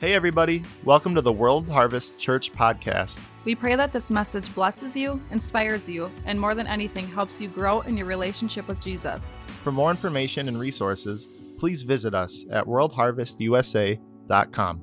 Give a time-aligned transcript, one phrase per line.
[0.00, 0.62] Hey, everybody.
[0.84, 3.18] Welcome to the World Harvest Church podcast.
[3.44, 7.48] We pray that this message blesses you, inspires you, and more than anything, helps you
[7.48, 9.32] grow in your relationship with Jesus.
[9.62, 11.26] For more information and resources,
[11.58, 14.82] please visit us at worldharvestusa.com.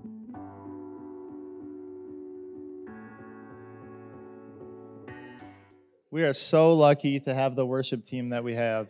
[6.12, 8.90] We are so lucky to have the worship team that we have.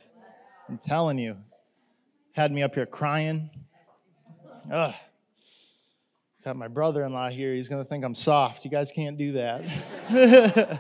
[0.68, 1.38] I'm telling you,
[2.32, 3.52] had me up here crying.
[4.72, 4.96] Ugh.
[6.46, 7.56] Got my brother in law here.
[7.56, 8.66] He's going to think I'm soft.
[8.66, 9.64] You guys can't do that.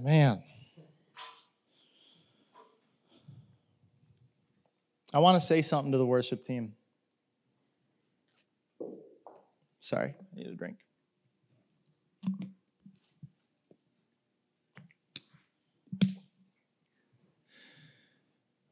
[0.00, 0.42] Man.
[5.12, 6.72] I want to say something to the worship team.
[9.80, 10.78] Sorry, I need a drink.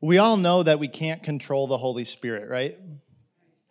[0.00, 2.78] We all know that we can't control the Holy Spirit, right?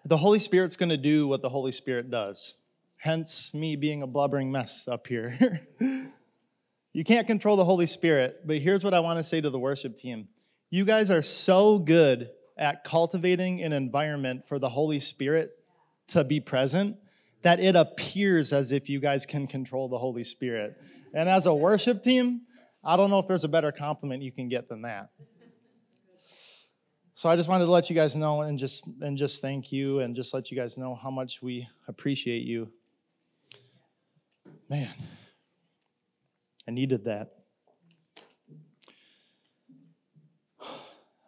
[0.05, 2.55] The Holy Spirit's going to do what the Holy Spirit does.
[2.97, 5.61] Hence, me being a blubbering mess up here.
[5.79, 9.59] you can't control the Holy Spirit, but here's what I want to say to the
[9.59, 10.27] worship team.
[10.69, 15.51] You guys are so good at cultivating an environment for the Holy Spirit
[16.09, 16.97] to be present
[17.41, 20.79] that it appears as if you guys can control the Holy Spirit.
[21.13, 22.41] And as a worship team,
[22.83, 25.09] I don't know if there's a better compliment you can get than that.
[27.13, 29.99] So I just wanted to let you guys know and just and just thank you
[29.99, 32.71] and just let you guys know how much we appreciate you.
[34.69, 34.89] Man,
[36.67, 37.33] I needed that.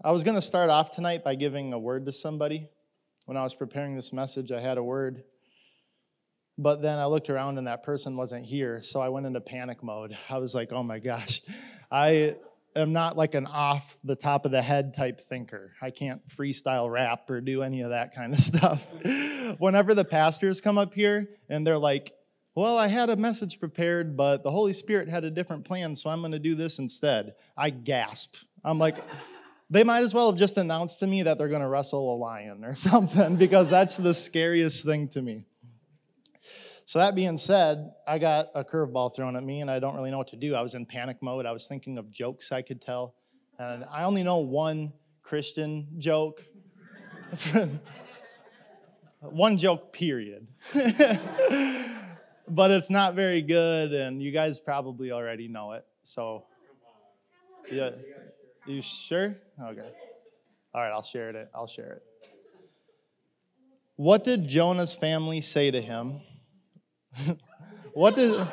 [0.06, 2.68] I was going to start off tonight by giving a word to somebody.
[3.26, 5.24] When I was preparing this message, I had a word.
[6.58, 9.82] But then I looked around and that person wasn't here, so I went into panic
[9.82, 10.16] mode.
[10.30, 11.42] I was like, "Oh my gosh.
[11.92, 12.36] I
[12.76, 15.74] am not like an off the top of the head type thinker.
[15.82, 18.86] I can't freestyle rap or do any of that kind of stuff.
[19.58, 22.14] Whenever the pastors come up here and they're like,
[22.56, 26.10] well, I had a message prepared, but the Holy Spirit had a different plan, so
[26.10, 27.34] I'm going to do this instead.
[27.58, 28.36] I gasp.
[28.64, 28.98] I'm like,
[29.72, 32.18] they might as well have just announced to me that they're going to wrestle a
[32.18, 35.46] lion or something because that's the scariest thing to me.
[36.86, 40.12] So, that being said, I got a curveball thrown at me and I don't really
[40.12, 40.54] know what to do.
[40.56, 41.46] I was in panic mode.
[41.46, 43.16] I was thinking of jokes I could tell.
[43.58, 46.44] And I only know one Christian joke.
[49.22, 50.48] one joke, period.
[52.48, 55.86] but it's not very good, and you guys probably already know it.
[56.04, 56.46] So,
[57.72, 57.92] yeah.
[58.66, 59.36] You sure?
[59.62, 59.90] Okay.
[60.74, 61.50] All right, I'll share it.
[61.54, 62.04] I'll share it.
[63.96, 66.22] What did Jonah's family say to him
[67.94, 68.50] what did, well,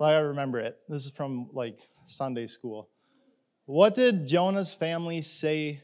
[0.00, 0.78] I remember it.
[0.88, 2.88] This is from like Sunday school.
[3.66, 5.82] What did Jonah's family say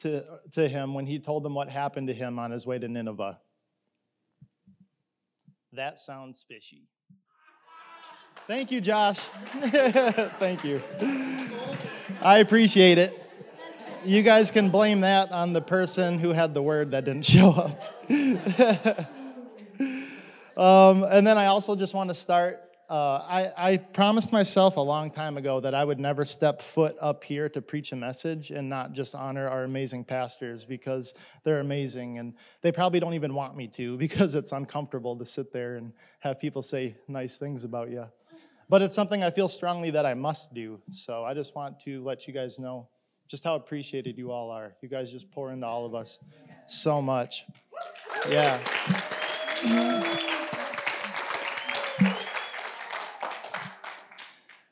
[0.00, 2.88] to, to him when he told them what happened to him on his way to
[2.88, 3.38] Nineveh?
[5.72, 6.88] That sounds fishy.
[8.46, 9.18] Thank you, Josh.
[10.38, 10.80] Thank you.
[12.22, 13.22] I appreciate it.
[14.04, 17.50] You guys can blame that on the person who had the word that didn't show
[17.50, 17.82] up.
[20.56, 22.62] Um, and then I also just want to start.
[22.88, 26.96] Uh, I, I promised myself a long time ago that I would never step foot
[27.00, 31.12] up here to preach a message and not just honor our amazing pastors because
[31.42, 32.18] they're amazing.
[32.18, 35.92] And they probably don't even want me to because it's uncomfortable to sit there and
[36.20, 38.06] have people say nice things about you.
[38.68, 40.80] But it's something I feel strongly that I must do.
[40.90, 42.88] So I just want to let you guys know
[43.28, 44.74] just how appreciated you all are.
[44.80, 46.18] You guys just pour into all of us
[46.66, 47.44] so much.
[48.28, 48.60] Yeah.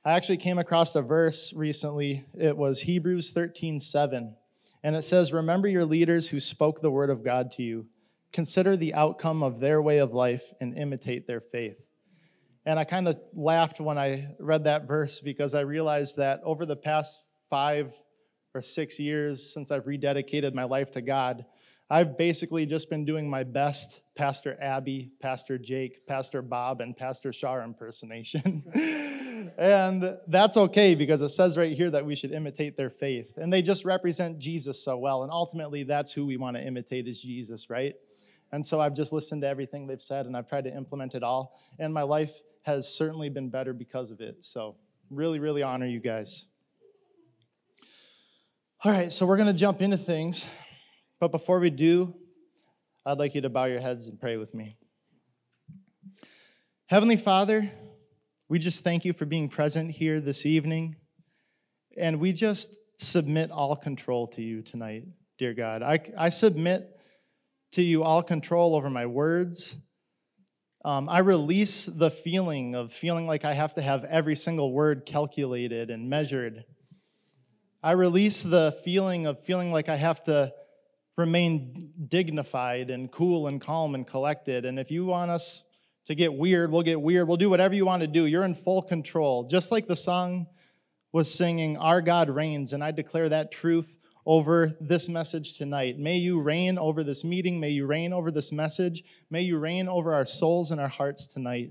[0.06, 2.26] I actually came across a verse recently.
[2.38, 4.36] It was Hebrews 13 7.
[4.82, 7.86] And it says, Remember your leaders who spoke the word of God to you.
[8.30, 11.78] Consider the outcome of their way of life and imitate their faith.
[12.66, 16.66] And I kind of laughed when I read that verse because I realized that over
[16.66, 17.94] the past five
[18.54, 21.46] or six years since I've rededicated my life to God,
[21.90, 27.32] I've basically just been doing my best Pastor Abby, Pastor Jake, Pastor Bob, and Pastor
[27.32, 28.62] Shar impersonation.
[29.58, 33.36] and that's okay because it says right here that we should imitate their faith.
[33.36, 35.24] And they just represent Jesus so well.
[35.24, 37.94] And ultimately, that's who we want to imitate is Jesus, right?
[38.52, 41.22] And so I've just listened to everything they've said and I've tried to implement it
[41.22, 41.60] all.
[41.78, 42.32] And my life
[42.62, 44.44] has certainly been better because of it.
[44.44, 44.76] So,
[45.10, 46.46] really, really honor you guys.
[48.84, 50.44] All right, so we're going to jump into things.
[51.20, 52.14] But before we do,
[53.06, 54.76] I'd like you to bow your heads and pray with me.
[56.86, 57.70] Heavenly Father,
[58.48, 60.96] we just thank you for being present here this evening.
[61.96, 65.04] And we just submit all control to you tonight,
[65.38, 65.82] dear God.
[65.82, 67.00] I, I submit
[67.72, 69.76] to you all control over my words.
[70.84, 75.06] Um, I release the feeling of feeling like I have to have every single word
[75.06, 76.64] calculated and measured.
[77.82, 80.52] I release the feeling of feeling like I have to
[81.16, 84.64] remain dignified and cool and calm and collected.
[84.64, 85.62] And if you want us
[86.06, 87.28] to get weird, we'll get weird.
[87.28, 88.26] We'll do whatever you want to do.
[88.26, 89.44] You're in full control.
[89.44, 90.46] Just like the song
[91.12, 92.72] was singing, Our God reigns.
[92.72, 93.96] And I declare that truth
[94.26, 95.98] over this message tonight.
[95.98, 97.60] May you reign over this meeting.
[97.60, 99.04] May you reign over this message.
[99.30, 101.70] May you reign over our souls and our hearts tonight.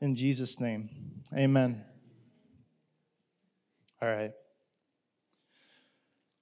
[0.00, 0.88] In Jesus' name,
[1.36, 1.84] amen.
[4.00, 4.32] All right.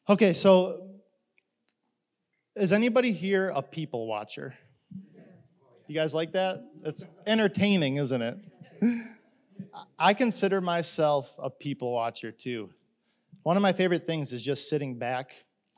[0.08, 0.88] Okay, so
[2.58, 4.55] is anybody here a people watcher?
[5.87, 6.64] You guys like that?
[6.84, 8.38] It's entertaining, isn't it?
[9.99, 12.70] I consider myself a people watcher too.
[13.44, 15.31] One of my favorite things is just sitting back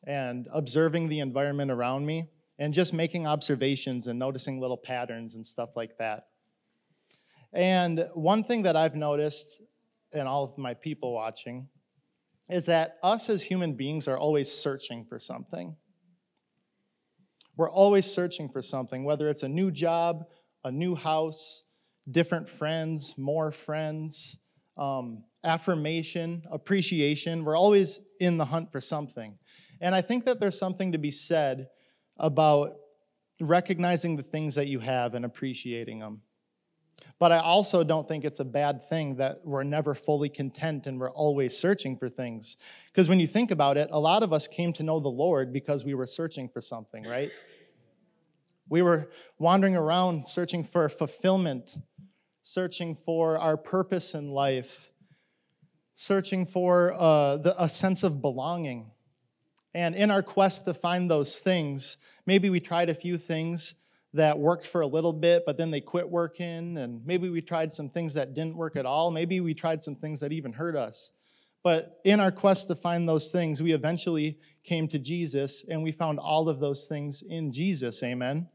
[0.07, 2.29] and observing the environment around me
[2.59, 6.29] and just making observations and noticing little patterns and stuff like that.
[7.53, 9.61] And one thing that I've noticed
[10.13, 11.69] in all of my people watching
[12.49, 15.77] is that us as human beings are always searching for something.
[17.57, 20.25] We're always searching for something, whether it's a new job,
[20.65, 21.65] a new house,
[22.11, 24.37] different friends, more friends,
[24.77, 27.45] um, affirmation, appreciation.
[27.45, 29.39] We're always in the hunt for something.
[29.81, 31.69] And I think that there's something to be said
[32.19, 32.75] about
[33.41, 36.23] recognizing the things that you have and appreciating them.
[37.19, 40.99] But I also don't think it's a bad thing that we're never fully content and
[40.99, 42.57] we're always searching for things.
[42.93, 45.53] Because when you think about it, a lot of us came to know the Lord
[45.53, 47.31] because we were searching for something, right?
[48.71, 51.77] We were wandering around searching for fulfillment,
[52.41, 54.91] searching for our purpose in life,
[55.97, 58.93] searching for uh, the, a sense of belonging.
[59.75, 63.75] And in our quest to find those things, maybe we tried a few things
[64.15, 66.79] that worked for a little bit, but then they quit working.
[66.79, 69.11] And maybe we tried some things that didn't work at all.
[69.11, 71.13] Maybe we tried some things that even hurt us.
[71.63, 75.93] But in our quest to find those things, we eventually came to Jesus and we
[75.93, 78.03] found all of those things in Jesus.
[78.03, 78.49] Amen.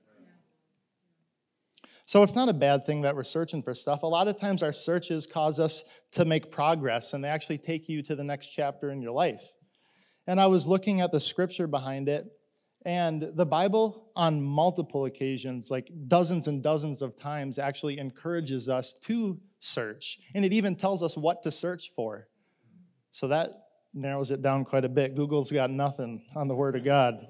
[2.07, 4.04] So it's not a bad thing that we're searching for stuff.
[4.04, 7.90] A lot of times our searches cause us to make progress and they actually take
[7.90, 9.42] you to the next chapter in your life.
[10.28, 12.34] And I was looking at the scripture behind it,
[12.85, 18.93] and the Bible, on multiple occasions, like dozens and dozens of times, actually encourages us
[19.05, 20.19] to search.
[20.35, 22.27] And it even tells us what to search for.
[23.09, 23.49] So that
[23.91, 25.15] narrows it down quite a bit.
[25.15, 27.25] Google's got nothing on the Word of God.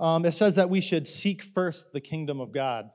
[0.00, 2.90] Um, it says that we should seek first the kingdom of God.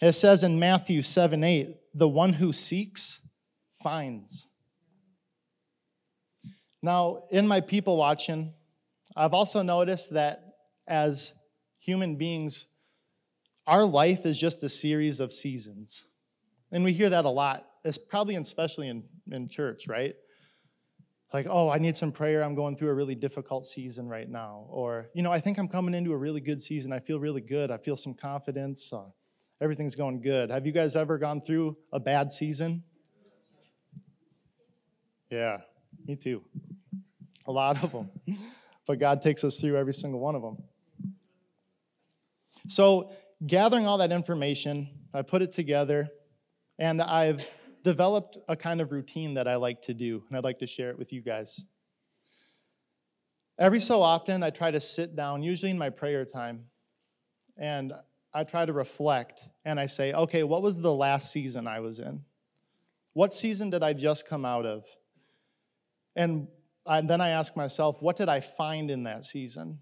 [0.00, 3.20] It says in Matthew 7 8, the one who seeks
[3.82, 4.46] finds.
[6.82, 8.52] Now, in my people watching,
[9.16, 10.42] I've also noticed that
[10.86, 11.32] as
[11.78, 12.66] human beings,
[13.66, 16.04] our life is just a series of seasons.
[16.70, 20.14] And we hear that a lot, it's probably especially in, in church, right?
[21.32, 22.44] Like, oh, I need some prayer.
[22.44, 24.66] I'm going through a really difficult season right now.
[24.68, 26.92] Or, you know, I think I'm coming into a really good season.
[26.92, 27.70] I feel really good.
[27.70, 28.92] I feel some confidence.
[28.92, 29.06] Uh,
[29.60, 30.50] everything's going good.
[30.50, 32.84] Have you guys ever gone through a bad season?
[35.30, 35.58] Yeah,
[36.06, 36.42] me too.
[37.46, 38.10] A lot of them.
[38.86, 40.62] But God takes us through every single one of them.
[42.68, 43.12] So,
[43.46, 46.08] gathering all that information, I put it together,
[46.78, 47.46] and I've
[47.84, 50.90] developed a kind of routine that I like to do, and I'd like to share
[50.90, 51.60] it with you guys.
[53.58, 56.64] Every so often, I try to sit down, usually in my prayer time,
[57.56, 57.92] and
[58.36, 62.00] I try to reflect and I say, okay, what was the last season I was
[62.00, 62.22] in?
[63.14, 64.84] What season did I just come out of?
[66.14, 66.48] And
[66.88, 69.78] I, then I ask myself, what did I find in that season?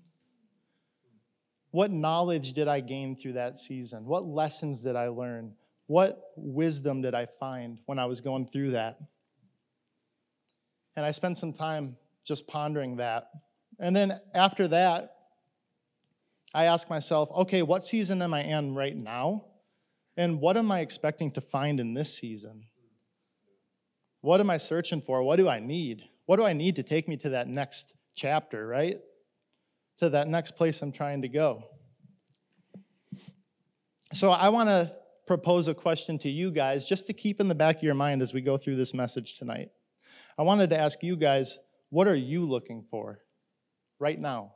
[1.71, 4.05] What knowledge did I gain through that season?
[4.07, 5.55] What lessons did I learn?
[5.87, 8.99] What wisdom did I find when I was going through that?
[10.97, 13.29] And I spent some time just pondering that.
[13.79, 15.17] And then after that,
[16.55, 19.47] I ask myself, okay, what season am I in right now?
[20.17, 22.67] And what am I expecting to find in this season?
[24.21, 25.23] What am I searching for?
[25.23, 26.05] What do I need?
[26.27, 28.99] What do I need to take me to that next chapter, right?
[29.99, 31.65] To that next place I'm trying to go.
[34.13, 34.93] So I want to
[35.27, 38.23] propose a question to you guys just to keep in the back of your mind
[38.23, 39.71] as we go through this message tonight.
[40.39, 41.59] I wanted to ask you guys,
[41.91, 43.21] what are you looking for
[43.99, 44.55] right now?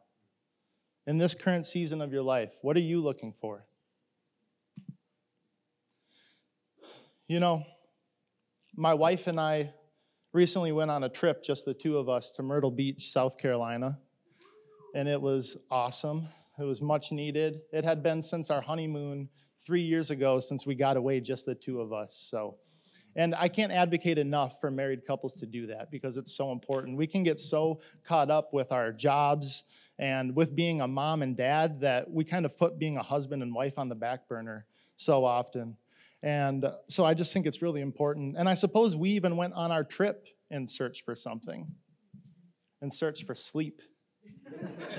[1.07, 3.65] In this current season of your life, what are you looking for?
[7.27, 7.65] You know,
[8.75, 9.73] my wife and I
[10.33, 13.99] recently went on a trip, just the two of us, to Myrtle Beach, South Carolina.
[14.95, 16.29] and it was awesome.
[16.59, 17.61] It was much needed.
[17.73, 19.29] It had been since our honeymoon
[19.65, 22.15] three years ago since we got away, just the two of us.
[22.15, 22.57] So,
[23.15, 26.97] and I can't advocate enough for married couples to do that because it's so important.
[26.97, 29.65] We can get so caught up with our jobs
[29.99, 33.43] and with being a mom and dad that we kind of put being a husband
[33.43, 34.67] and wife on the back burner
[34.97, 35.77] so often.
[36.23, 38.37] And so I just think it's really important.
[38.37, 41.67] And I suppose we even went on our trip and search for something,
[42.81, 43.83] and search for sleep.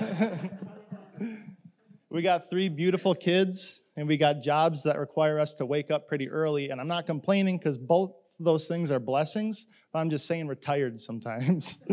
[2.10, 6.08] we got three beautiful kids, and we got jobs that require us to wake up
[6.08, 6.70] pretty early.
[6.70, 10.98] And I'm not complaining because both those things are blessings, I'm just saying we're tired
[10.98, 11.78] sometimes.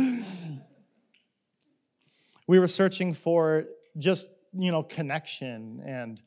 [2.48, 3.66] we were searching for
[3.98, 6.22] just, you know, connection and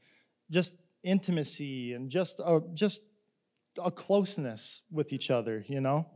[0.50, 3.02] just intimacy and just a, just
[3.82, 6.06] a closeness with each other, you know?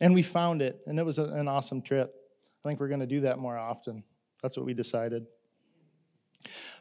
[0.00, 2.14] And we found it, and it was a, an awesome trip.
[2.64, 4.02] I think we're going to do that more often.
[4.42, 5.26] That's what we decided.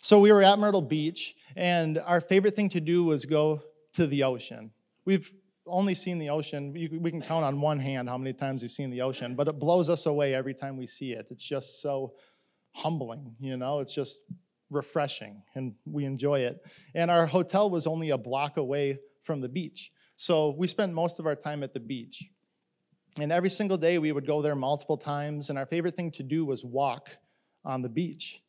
[0.01, 3.61] So we were at Myrtle Beach, and our favorite thing to do was go
[3.93, 4.71] to the ocean.
[5.05, 5.31] We've
[5.67, 6.71] only seen the ocean.
[6.73, 9.59] We can count on one hand how many times we've seen the ocean, but it
[9.59, 11.27] blows us away every time we see it.
[11.29, 12.13] It's just so
[12.71, 13.79] humbling, you know?
[13.79, 14.21] It's just
[14.69, 16.65] refreshing and we enjoy it.
[16.95, 19.91] And our hotel was only a block away from the beach.
[20.15, 22.29] So we spent most of our time at the beach.
[23.19, 26.23] And every single day we would go there multiple times, and our favorite thing to
[26.23, 27.09] do was walk
[27.65, 28.41] on the beach.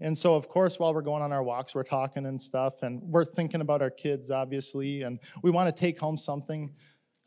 [0.00, 3.02] And so, of course, while we're going on our walks, we're talking and stuff, and
[3.02, 6.72] we're thinking about our kids, obviously, and we want to take home something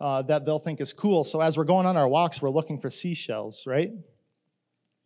[0.02, 1.24] uh, that they'll think is cool.
[1.24, 3.92] So, as we're going on our walks, we're looking for seashells, right?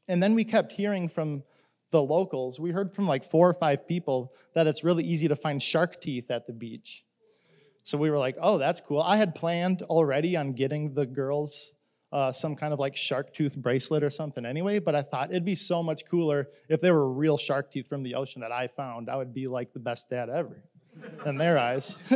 [0.07, 1.43] And then we kept hearing from
[1.91, 5.35] the locals, we heard from like four or five people that it's really easy to
[5.35, 7.03] find shark teeth at the beach.
[7.83, 9.01] So we were like, oh, that's cool.
[9.01, 11.73] I had planned already on getting the girls
[12.11, 15.45] uh, some kind of like shark tooth bracelet or something anyway, but I thought it'd
[15.45, 18.67] be so much cooler if they were real shark teeth from the ocean that I
[18.67, 19.09] found.
[19.09, 20.63] I would be like the best dad ever
[21.25, 21.97] in their eyes.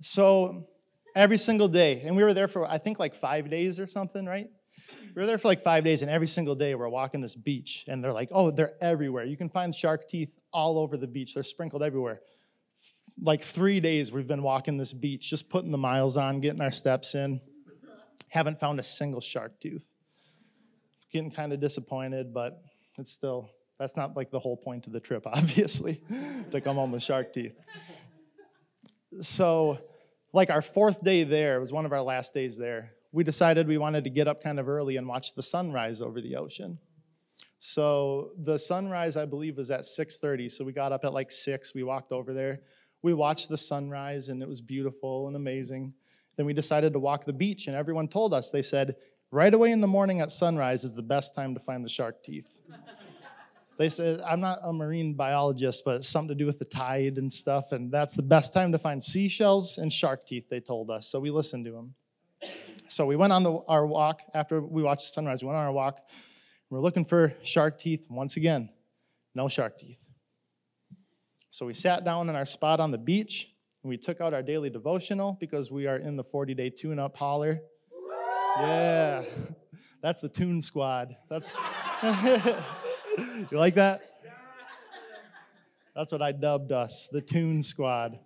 [0.00, 0.66] so
[1.14, 4.24] every single day, and we were there for I think like five days or something,
[4.24, 4.48] right?
[5.14, 7.84] We were there for like five days, and every single day we're walking this beach,
[7.86, 9.24] and they're like, oh, they're everywhere.
[9.24, 12.20] You can find shark teeth all over the beach, they're sprinkled everywhere.
[13.22, 16.70] Like three days we've been walking this beach, just putting the miles on, getting our
[16.70, 17.40] steps in.
[18.28, 19.84] Haven't found a single shark tooth.
[21.12, 22.60] Getting kind of disappointed, but
[22.98, 26.02] it's still, that's not like the whole point of the trip, obviously,
[26.50, 27.54] to come home with shark teeth.
[29.20, 29.78] So,
[30.32, 33.78] like our fourth day there was one of our last days there we decided we
[33.78, 36.76] wanted to get up kind of early and watch the sunrise over the ocean.
[37.60, 40.50] So the sunrise, I believe, was at 6:30.
[40.50, 41.72] So we got up at like six.
[41.74, 42.60] We walked over there.
[43.02, 45.94] We watched the sunrise, and it was beautiful and amazing.
[46.36, 48.96] Then we decided to walk the beach, and everyone told us they said
[49.30, 52.24] right away in the morning at sunrise is the best time to find the shark
[52.24, 52.58] teeth.
[53.78, 57.18] they said I'm not a marine biologist, but it's something to do with the tide
[57.18, 60.48] and stuff, and that's the best time to find seashells and shark teeth.
[60.50, 61.94] They told us, so we listened to them.
[62.88, 65.42] So we went on the, our walk after we watched the sunrise.
[65.42, 66.00] We went on our walk.
[66.70, 68.06] We're looking for shark teeth.
[68.10, 68.68] Once again,
[69.34, 69.98] no shark teeth.
[71.50, 73.48] So we sat down in our spot on the beach
[73.82, 76.98] and we took out our daily devotional because we are in the 40 day tune
[76.98, 77.60] up holler.
[78.58, 79.24] Yeah,
[80.02, 81.16] that's the tune squad.
[81.28, 81.52] That's
[82.02, 84.10] you like that?
[85.94, 88.18] That's what I dubbed us, the tune squad.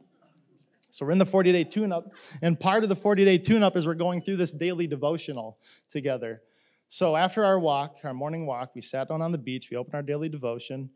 [0.91, 3.63] So we're in the 40 day tune up, and part of the 40 day tune
[3.63, 5.59] up is we're going through this daily devotional
[5.91, 6.43] together.
[6.89, 9.95] So after our walk, our morning walk, we sat down on the beach, we opened
[9.95, 10.89] our daily devotion,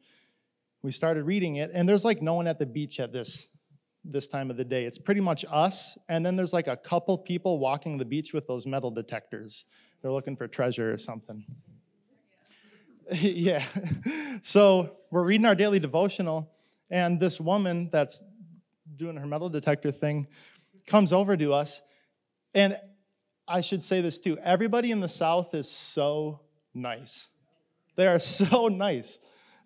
[0.82, 3.48] we started reading it, and there's like no one at the beach at this
[4.04, 4.84] this time of the day.
[4.84, 8.46] It's pretty much us, and then there's like a couple people walking the beach with
[8.46, 9.64] those metal detectors.
[10.00, 11.44] They're looking for treasure or something.
[13.12, 13.64] yeah.
[14.42, 16.50] so we're reading our daily devotional,
[16.90, 18.24] and this woman that's
[18.96, 20.26] doing her metal detector thing,
[20.86, 21.80] comes over to us.
[22.54, 22.76] And
[23.48, 26.40] I should say this too everybody in the South is so
[26.74, 27.28] nice.
[27.96, 29.18] They are so nice.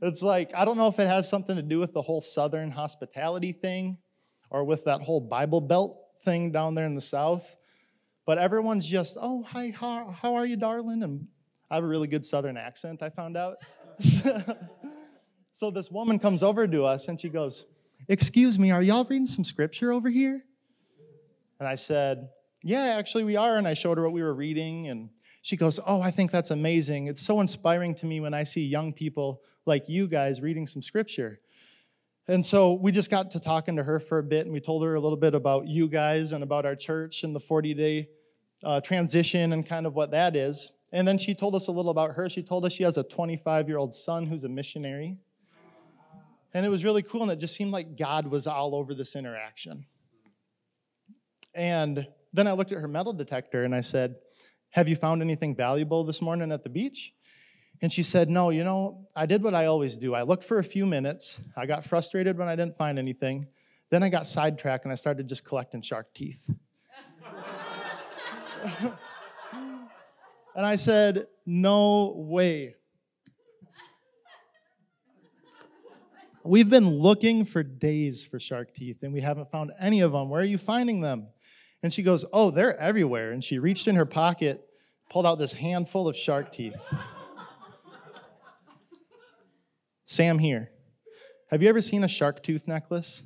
[0.03, 2.71] It's like, I don't know if it has something to do with the whole Southern
[2.71, 3.99] hospitality thing
[4.51, 7.57] or with that whole Bible Belt thing down there in the South,
[8.27, 11.03] but everyone's just, oh, hi, how, how are you, darling?
[11.03, 11.27] And
[11.71, 13.57] I have a really good Southern accent, I found out.
[15.53, 17.65] so this woman comes over to us and she goes,
[18.09, 20.45] Excuse me, are y'all reading some scripture over here?
[21.59, 22.29] And I said,
[22.63, 23.57] Yeah, actually, we are.
[23.57, 24.89] And I showed her what we were reading.
[24.89, 25.11] And
[25.43, 27.09] she goes, Oh, I think that's amazing.
[27.09, 30.83] It's so inspiring to me when I see young people like you guys reading some
[30.83, 31.41] scripture.
[32.29, 34.83] And so we just got to talking to her for a bit, and we told
[34.83, 38.09] her a little bit about you guys and about our church and the 40 day
[38.65, 40.73] uh, transition and kind of what that is.
[40.93, 42.29] And then she told us a little about her.
[42.29, 45.19] She told us she has a 25 year old son who's a missionary.
[46.57, 49.15] And it was really cool, and it just seemed like God was all over this
[49.15, 49.85] interaction.
[51.55, 54.15] And then I looked at her metal detector and I said,
[54.71, 57.13] Have you found anything valuable this morning at the beach?
[57.83, 60.15] And she said, No, you know, I did what I always do.
[60.15, 61.43] I looked for a few minutes.
[61.59, 63.49] I got frustrated when I didn't find anything.
[63.91, 66.43] Then I got sidetracked and I started just collecting shark teeth.
[70.55, 72.76] and I said, No way.
[76.47, 80.29] We've been looking for days for shark teeth and we haven't found any of them.
[80.29, 81.29] Where are you finding them?
[81.83, 83.33] And she goes, Oh, they're everywhere.
[83.33, 84.65] And she reached in her pocket,
[85.11, 86.75] pulled out this handful of shark teeth.
[90.05, 90.71] Sam here.
[91.51, 93.23] Have you ever seen a shark tooth necklace?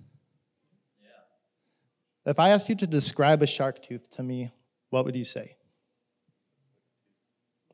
[1.03, 2.31] Yeah.
[2.31, 4.51] If I asked you to describe a shark tooth to me,
[4.89, 5.57] what would you say?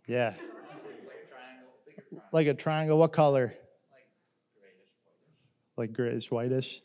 [0.08, 0.34] Yeah.
[2.32, 2.98] Like a triangle.
[2.98, 3.54] What color?
[5.76, 6.83] Like grayish, whitish.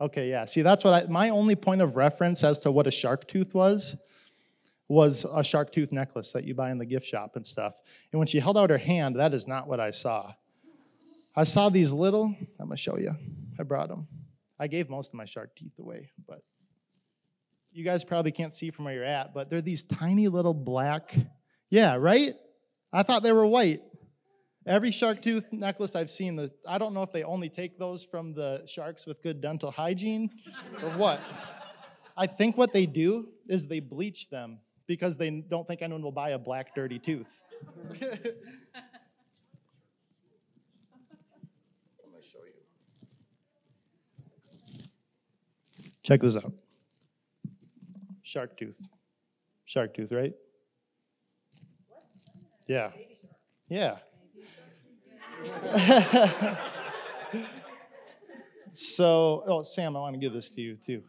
[0.00, 0.44] Okay, yeah.
[0.44, 3.52] See, that's what I, my only point of reference as to what a shark tooth
[3.54, 3.96] was
[4.88, 7.74] was a shark tooth necklace that you buy in the gift shop and stuff.
[8.12, 10.32] And when she held out her hand, that is not what I saw.
[11.36, 13.12] I saw these little, I'm gonna show you.
[13.60, 14.08] I brought them.
[14.58, 16.42] I gave most of my shark teeth away, but
[17.70, 21.14] you guys probably can't see from where you're at, but they're these tiny little black,
[21.70, 22.34] yeah, right?
[22.92, 23.82] I thought they were white.
[24.68, 28.04] Every shark tooth necklace I've seen, the, I don't know if they only take those
[28.04, 30.30] from the sharks with good dental hygiene
[30.82, 31.20] or what.
[32.16, 36.12] I think what they do is they bleach them because they don't think anyone will
[36.12, 37.26] buy a black, dirty tooth.
[37.80, 38.22] I'm going to
[42.22, 42.52] show you.
[46.02, 46.52] Check this out
[48.28, 48.76] shark tooth.
[49.64, 50.34] Shark tooth, right?
[52.66, 52.90] Yeah.
[53.70, 53.96] Yeah.
[58.72, 61.02] so, oh, Sam, I want to give this to you too,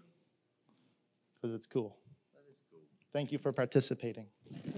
[1.36, 1.98] because it's cool.
[3.12, 4.28] Thank you for participating.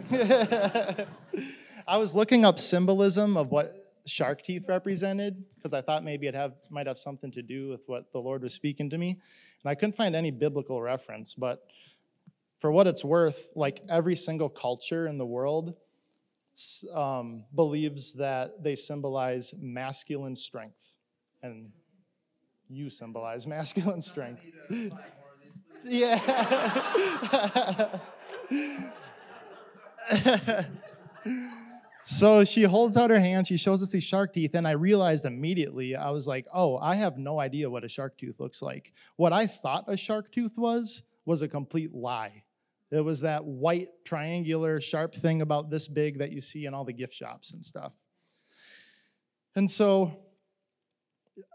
[0.12, 3.72] I was looking up symbolism of what
[4.06, 7.82] shark teeth represented because I thought maybe it have might have something to do with
[7.88, 11.34] what the Lord was speaking to me, and I couldn't find any biblical reference.
[11.34, 11.64] But
[12.60, 15.76] for what it's worth, like every single culture in the world
[16.94, 20.80] um, believes that they symbolize masculine strength,
[21.42, 21.72] and
[22.70, 24.44] you symbolize masculine strength.
[25.86, 26.20] yeah.
[32.04, 35.26] so she holds out her hand, she shows us these shark teeth, and I realized
[35.26, 38.94] immediately, I was like, oh, I have no idea what a shark tooth looks like.
[39.18, 42.44] What I thought a shark tooth was, was a complete lie.
[42.92, 46.84] It was that white, triangular, sharp thing about this big that you see in all
[46.84, 47.94] the gift shops and stuff.
[49.56, 50.12] And so,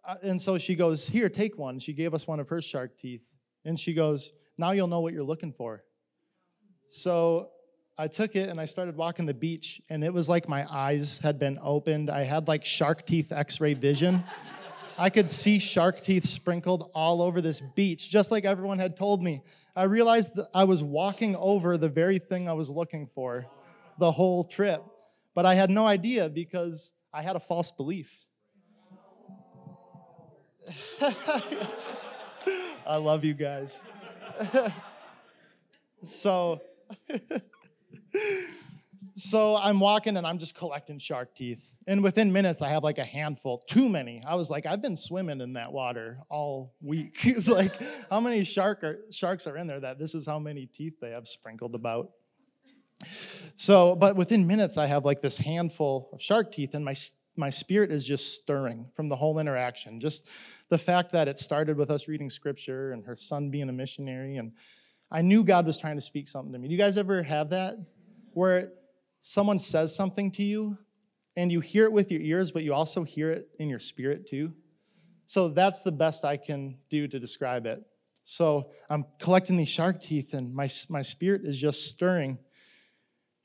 [0.06, 1.78] uh, and so she goes, Here, take one.
[1.78, 3.22] She gave us one of her shark teeth.
[3.64, 5.84] And she goes, Now you'll know what you're looking for.
[6.88, 7.50] So
[7.98, 11.18] I took it and I started walking the beach, and it was like my eyes
[11.22, 12.10] had been opened.
[12.10, 14.24] I had like shark teeth x ray vision.
[14.98, 19.22] I could see shark teeth sprinkled all over this beach, just like everyone had told
[19.22, 19.42] me.
[19.74, 23.44] I realized that I was walking over the very thing I was looking for
[23.98, 24.82] the whole trip.
[25.34, 28.10] But I had no idea because I had a false belief.
[32.86, 33.80] I love you guys.
[36.02, 36.60] so
[39.16, 41.70] so I'm walking and I'm just collecting shark teeth.
[41.86, 44.22] And within minutes, I have like a handful, too many.
[44.26, 47.16] I was like, I've been swimming in that water all week.
[47.24, 50.66] it's like, how many shark are, sharks are in there that this is how many
[50.66, 52.10] teeth they have sprinkled about?
[53.56, 56.94] So, but within minutes, I have like this handful of shark teeth, and my,
[57.36, 59.98] my spirit is just stirring from the whole interaction.
[59.98, 60.28] Just
[60.68, 64.36] the fact that it started with us reading scripture and her son being a missionary.
[64.36, 64.52] And
[65.10, 66.68] I knew God was trying to speak something to me.
[66.68, 67.76] Do you guys ever have that?
[68.34, 68.72] Where
[69.28, 70.78] someone says something to you
[71.34, 74.24] and you hear it with your ears, but you also hear it in your spirit
[74.24, 74.52] too.
[75.26, 77.82] So that's the best I can do to describe it.
[78.22, 82.38] So I'm collecting these shark teeth, and my, my spirit is just stirring.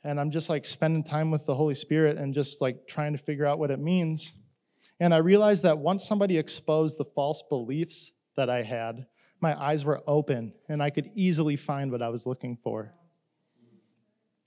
[0.04, 3.20] And I'm just like spending time with the Holy Spirit and just like trying to
[3.20, 4.34] figure out what it means.
[5.00, 9.08] And I realized that once somebody exposed the false beliefs that I had,
[9.40, 12.94] my eyes were open and I could easily find what I was looking for.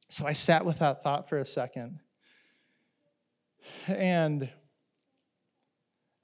[0.08, 2.00] So I sat with that thought for a second.
[3.86, 4.50] And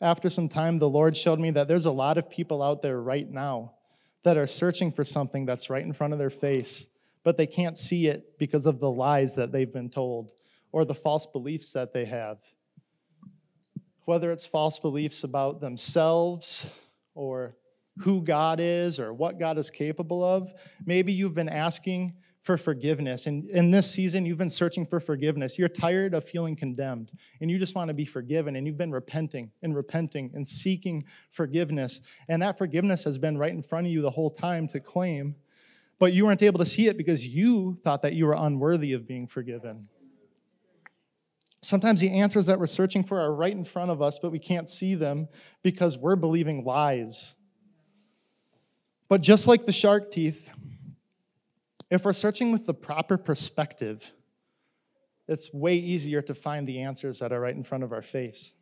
[0.00, 3.00] after some time, the Lord showed me that there's a lot of people out there
[3.00, 3.74] right now
[4.22, 6.86] that are searching for something that's right in front of their face,
[7.22, 10.32] but they can't see it because of the lies that they've been told.
[10.72, 12.38] or the false beliefs that they have.
[14.04, 16.66] Whether it's false beliefs about themselves
[17.14, 17.56] or
[17.98, 20.52] who God is or what God is capable of,
[20.84, 22.14] maybe you've been asking
[22.50, 23.26] for forgiveness.
[23.26, 25.56] And in this season, you've been searching for forgiveness.
[25.56, 28.56] You're tired of feeling condemned and you just want to be forgiven.
[28.56, 32.00] And you've been repenting and repenting and seeking forgiveness.
[32.28, 35.36] And that forgiveness has been right in front of you the whole time to claim,
[36.00, 39.06] but you weren't able to see it because you thought that you were unworthy of
[39.06, 39.88] being forgiven.
[41.62, 44.40] Sometimes the answers that we're searching for are right in front of us, but we
[44.40, 45.28] can't see them
[45.62, 47.36] because we're believing lies.
[49.08, 50.50] But just like the shark teeth,
[51.90, 54.12] if we're searching with the proper perspective,
[55.26, 58.52] it's way easier to find the answers that are right in front of our face.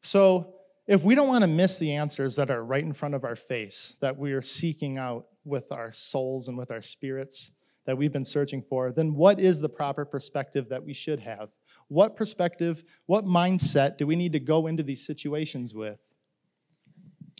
[0.00, 0.54] So,
[0.86, 3.36] if we don't want to miss the answers that are right in front of our
[3.36, 7.50] face, that we are seeking out with our souls and with our spirits,
[7.84, 11.50] that we've been searching for, then what is the proper perspective that we should have?
[11.88, 15.98] What perspective, what mindset do we need to go into these situations with?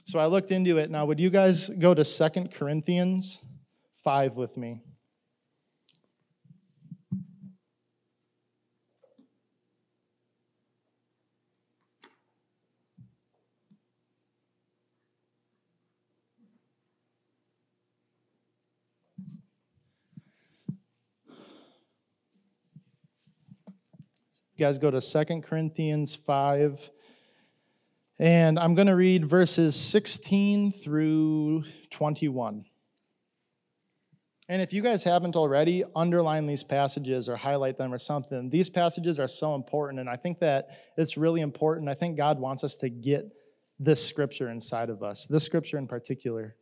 [0.08, 0.90] So I looked into it.
[0.90, 3.42] Now, would you guys go to Second Corinthians
[4.04, 4.80] 5 with me?
[24.54, 26.90] You guys go to Second Corinthians 5
[28.18, 32.64] and I'm going to read verses 16 through 21.
[34.48, 38.48] And if you guys haven't already, underline these passages or highlight them or something.
[38.48, 41.88] These passages are so important, and I think that it's really important.
[41.88, 43.30] I think God wants us to get
[43.78, 46.56] this scripture inside of us, this scripture in particular.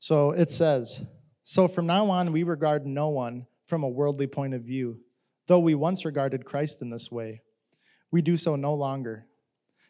[0.00, 1.02] So it says,
[1.44, 4.98] So from now on, we regard no one from a worldly point of view,
[5.46, 7.42] though we once regarded Christ in this way.
[8.10, 9.26] We do so no longer.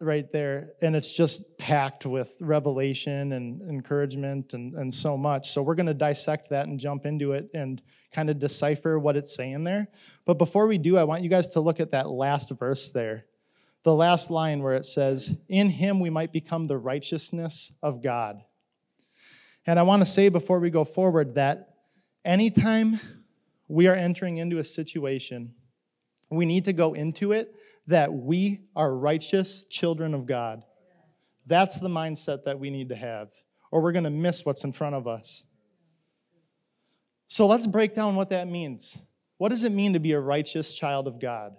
[0.00, 5.52] right there, and it's just packed with revelation and encouragement and, and so much.
[5.52, 7.82] So, we're going to dissect that and jump into it and
[8.12, 9.88] kind of decipher what it's saying there.
[10.24, 13.26] But before we do, I want you guys to look at that last verse there.
[13.82, 18.42] The last line where it says, In him we might become the righteousness of God.
[19.66, 21.74] And I want to say before we go forward that
[22.24, 22.98] anytime
[23.68, 25.54] we are entering into a situation,
[26.30, 27.54] we need to go into it
[27.86, 30.62] that we are righteous children of God.
[31.46, 33.30] That's the mindset that we need to have,
[33.70, 35.42] or we're going to miss what's in front of us.
[37.28, 38.96] So let's break down what that means.
[39.38, 41.54] What does it mean to be a righteous child of God?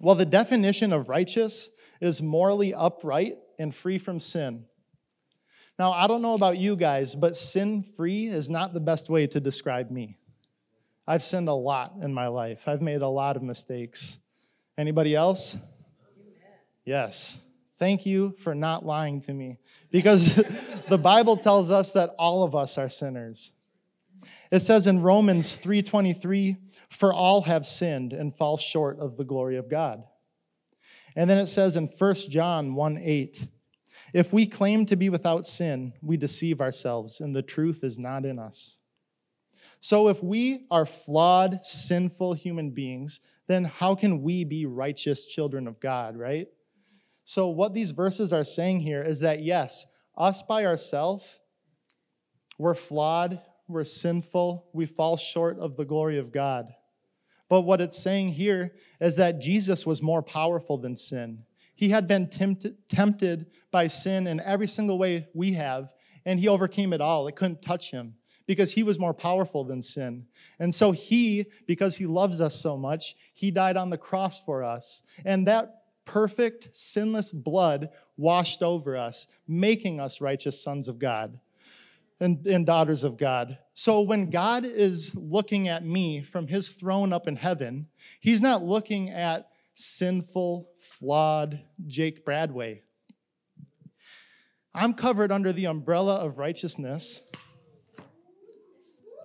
[0.00, 4.64] Well, the definition of righteous is morally upright and free from sin.
[5.78, 9.26] Now, I don't know about you guys, but sin free is not the best way
[9.26, 10.18] to describe me.
[11.06, 12.62] I've sinned a lot in my life.
[12.66, 14.18] I've made a lot of mistakes.
[14.78, 15.56] Anybody else?
[16.84, 17.38] Yes.
[17.78, 19.58] Thank you for not lying to me
[19.90, 20.34] because
[20.88, 23.50] the Bible tells us that all of us are sinners.
[24.50, 26.56] It says in Romans 3:23,
[26.88, 30.04] "For all have sinned and fall short of the glory of God."
[31.14, 33.48] And then it says in 1 John 1:8,
[34.12, 38.24] "If we claim to be without sin, we deceive ourselves and the truth is not
[38.24, 38.78] in us."
[39.80, 45.66] So if we are flawed, sinful human beings, then how can we be righteous children
[45.66, 46.48] of God, right?
[47.24, 51.40] So, what these verses are saying here is that yes, us by ourselves,
[52.58, 56.72] we're flawed, we're sinful, we fall short of the glory of God.
[57.48, 61.44] But what it's saying here is that Jesus was more powerful than sin.
[61.74, 65.90] He had been tempted, tempted by sin in every single way we have,
[66.24, 67.28] and he overcame it all.
[67.28, 68.14] It couldn't touch him
[68.46, 70.26] because he was more powerful than sin.
[70.58, 74.62] And so he, because he loves us so much, he died on the cross for
[74.62, 75.02] us.
[75.24, 81.38] And that perfect, sinless blood washed over us, making us righteous sons of God
[82.20, 83.58] and, and daughters of God.
[83.74, 87.88] So when God is looking at me from his throne up in heaven,
[88.20, 92.80] he's not looking at sinful, flawed Jake Bradway.
[94.74, 97.20] I'm covered under the umbrella of righteousness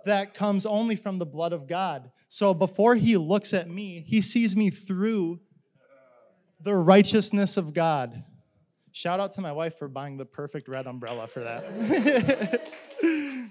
[0.05, 2.11] that comes only from the blood of God.
[2.27, 5.39] So before he looks at me, he sees me through
[6.61, 8.23] the righteousness of God.
[8.91, 12.69] Shout out to my wife for buying the perfect red umbrella for that.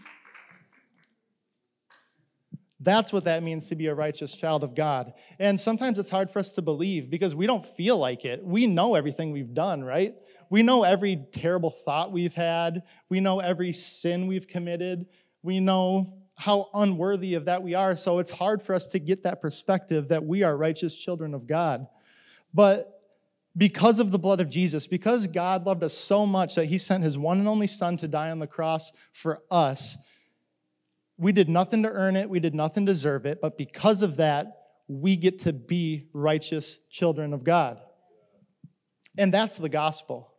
[2.83, 5.13] That's what that means to be a righteous child of God.
[5.39, 8.43] And sometimes it's hard for us to believe because we don't feel like it.
[8.43, 10.15] We know everything we've done, right?
[10.49, 12.83] We know every terrible thought we've had.
[13.11, 15.07] We know every sin we've committed.
[15.43, 17.95] We know how unworthy of that we are.
[17.95, 21.47] So it's hard for us to get that perspective that we are righteous children of
[21.47, 21.87] God.
[22.55, 22.99] But
[23.55, 27.05] because of the blood of Jesus, because God loved us so much that he sent
[27.05, 29.99] his one and only Son to die on the cross for us,
[31.19, 34.17] we did nothing to earn it, we did nothing to deserve it, but because of
[34.17, 37.79] that, we get to be righteous children of God.
[39.19, 40.30] And that's the gospel.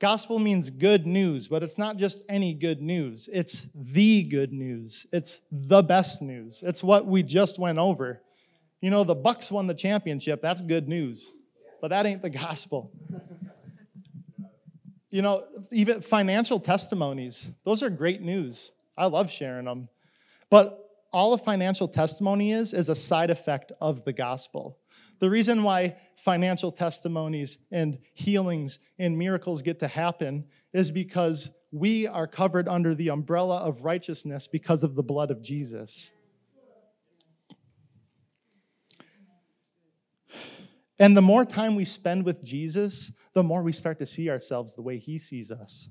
[0.00, 3.28] Gospel means good news, but it's not just any good news.
[3.32, 5.06] It's the good news.
[5.12, 6.62] It's the best news.
[6.66, 8.20] It's what we just went over.
[8.80, 10.42] You know, the Bucks won the championship.
[10.42, 11.26] That's good news.
[11.80, 12.90] But that ain't the gospel.
[15.10, 18.72] you know, even financial testimonies, those are great news.
[18.96, 19.88] I love sharing them.
[20.50, 20.80] But
[21.12, 24.76] all a financial testimony is, is a side effect of the gospel.
[25.24, 32.06] The reason why financial testimonies and healings and miracles get to happen is because we
[32.06, 36.10] are covered under the umbrella of righteousness because of the blood of Jesus.
[40.98, 44.74] And the more time we spend with Jesus, the more we start to see ourselves
[44.74, 45.88] the way he sees us.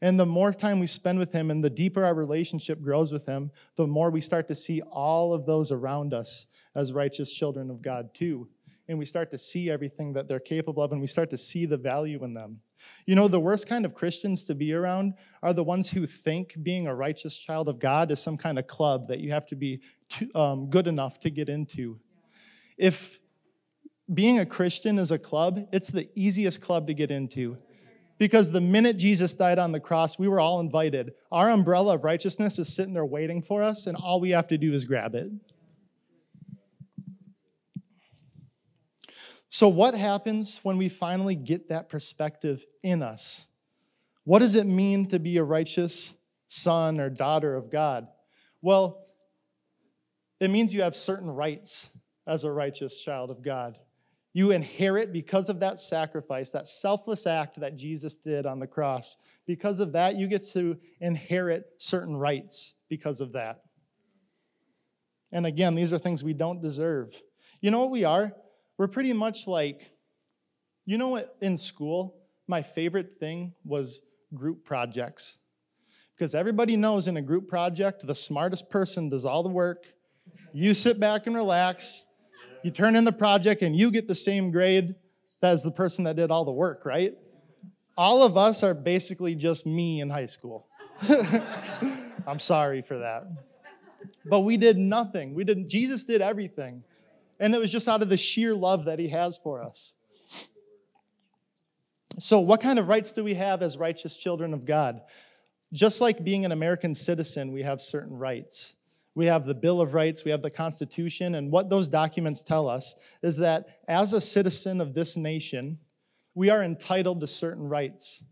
[0.00, 3.26] And the more time we spend with Him and the deeper our relationship grows with
[3.26, 7.70] Him, the more we start to see all of those around us as righteous children
[7.70, 8.48] of God, too.
[8.88, 11.66] And we start to see everything that they're capable of, and we start to see
[11.66, 12.60] the value in them.
[13.06, 16.54] You know, the worst kind of Christians to be around are the ones who think
[16.62, 19.56] being a righteous child of God is some kind of club that you have to
[19.56, 21.98] be too, um, good enough to get into.
[22.76, 23.18] If
[24.14, 27.58] being a Christian is a club, it's the easiest club to get into
[28.18, 31.14] because the minute Jesus died on the cross, we were all invited.
[31.30, 34.58] Our umbrella of righteousness is sitting there waiting for us, and all we have to
[34.58, 35.30] do is grab it.
[39.50, 43.46] So, what happens when we finally get that perspective in us?
[44.24, 46.10] What does it mean to be a righteous
[46.48, 48.08] son or daughter of God?
[48.60, 49.06] Well,
[50.40, 51.88] it means you have certain rights
[52.26, 53.78] as a righteous child of God.
[54.38, 59.16] You inherit because of that sacrifice, that selfless act that Jesus did on the cross.
[59.48, 63.62] Because of that, you get to inherit certain rights because of that.
[65.32, 67.08] And again, these are things we don't deserve.
[67.60, 68.32] You know what we are?
[68.76, 69.90] We're pretty much like,
[70.86, 72.14] you know what, in school,
[72.46, 75.36] my favorite thing was group projects.
[76.16, 79.86] Because everybody knows in a group project, the smartest person does all the work.
[80.52, 82.04] You sit back and relax,
[82.68, 84.94] you turn in the project and you get the same grade
[85.42, 87.16] as the person that did all the work, right?
[87.96, 90.66] All of us are basically just me in high school.
[92.26, 93.26] I'm sorry for that.
[94.26, 95.32] But we did nothing.
[95.32, 96.84] We didn't Jesus did everything.
[97.40, 99.94] And it was just out of the sheer love that he has for us.
[102.18, 105.00] So, what kind of rights do we have as righteous children of God?
[105.72, 108.74] Just like being an American citizen, we have certain rights.
[109.18, 112.68] We have the Bill of Rights, we have the Constitution, and what those documents tell
[112.68, 115.80] us is that as a citizen of this nation,
[116.36, 118.22] we are entitled to certain rights.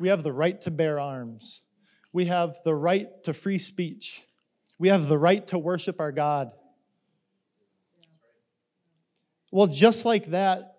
[0.00, 1.60] We have the right to bear arms,
[2.14, 4.22] we have the right to free speech,
[4.78, 6.52] we have the right to worship our God.
[9.50, 10.76] Well, just like that,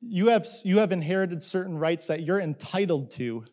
[0.00, 3.44] you have, you have inherited certain rights that you're entitled to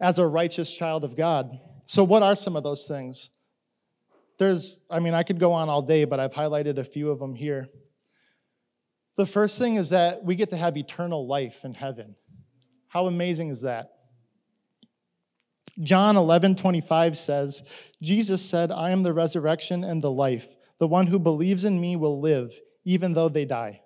[0.00, 1.60] as a righteous child of God.
[1.84, 3.28] So, what are some of those things?
[4.40, 7.18] There's, I mean, I could go on all day, but I've highlighted a few of
[7.18, 7.68] them here.
[9.18, 12.16] The first thing is that we get to have eternal life in heaven.
[12.88, 13.90] How amazing is that?
[15.82, 17.68] John 11, 25 says,
[18.00, 20.48] Jesus said, I am the resurrection and the life.
[20.78, 23.82] The one who believes in me will live, even though they die.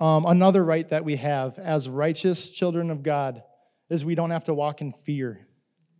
[0.00, 3.44] Um, another right that we have as righteous children of God
[3.90, 5.46] is we don't have to walk in fear.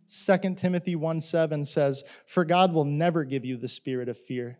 [0.07, 4.57] 2 Timothy 1 7 says, For God will never give you the spirit of fear.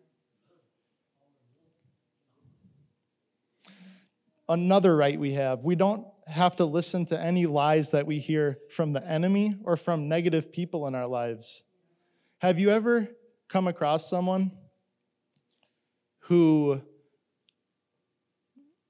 [4.48, 8.60] Another right we have, we don't have to listen to any lies that we hear
[8.70, 11.64] from the enemy or from negative people in our lives.
[12.40, 13.08] Have you ever
[13.50, 14.52] come across someone
[16.20, 16.82] who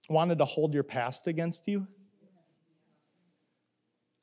[0.10, 1.88] wanted to hold your past against you?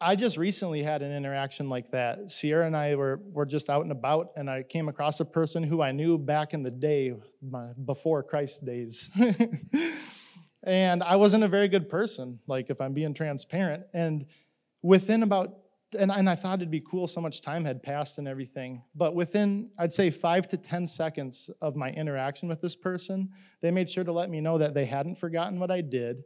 [0.00, 2.30] I just recently had an interaction like that.
[2.30, 5.64] Sierra and I were, were just out and about, and I came across a person
[5.64, 9.10] who I knew back in the day, my, before Christ days.
[10.62, 13.86] and I wasn't a very good person, like if I'm being transparent.
[13.92, 14.26] And
[14.82, 15.58] within about,
[15.98, 18.84] and, and I thought it'd be cool, so much time had passed and everything.
[18.94, 23.30] But within, I'd say five to 10 seconds of my interaction with this person,
[23.62, 26.22] they made sure to let me know that they hadn't forgotten what I did,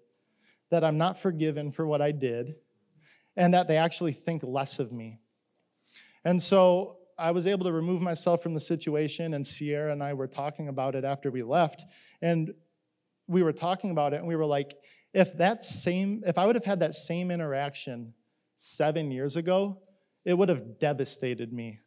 [0.69, 2.55] that I'm not forgiven for what I did
[3.37, 5.21] and that they actually think less of me.
[6.25, 10.15] And so I was able to remove myself from the situation, and Sierra and I
[10.15, 11.85] were talking about it after we left.
[12.21, 12.55] And
[13.27, 14.75] we were talking about it, and we were like,
[15.15, 18.15] if that same, if I would have had that same interaction
[18.55, 19.79] seven years ago,
[20.25, 21.81] it would have devastated me.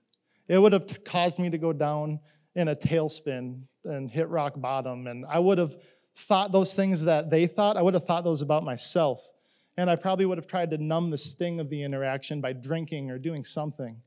[0.48, 2.20] It would have caused me to go down
[2.56, 5.08] in a tailspin and hit rock bottom.
[5.08, 5.76] And I would have
[6.16, 9.28] thought those things that they thought, I would have thought those about myself
[9.78, 13.12] and I probably would have tried to numb the sting of the interaction by drinking
[13.12, 14.02] or doing something.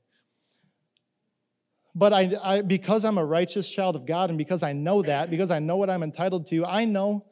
[1.94, 5.30] But I, I, because I'm a righteous child of God, and because I know that,
[5.30, 7.26] because I know what I'm entitled to, I know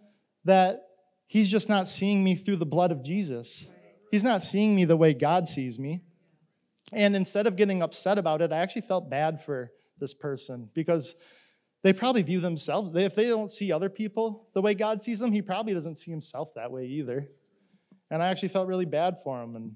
[0.44, 0.82] that
[1.28, 3.64] He's just not seeing me through the blood of Jesus.
[4.12, 6.02] He's not seeing me the way God sees me.
[6.92, 11.16] And instead of getting upset about it, I actually felt bad for this person because
[11.82, 15.32] they probably view themselves, if they don't see other people the way God sees them,
[15.32, 17.28] He probably doesn't see Himself that way either
[18.10, 19.56] and I actually felt really bad for him.
[19.56, 19.72] And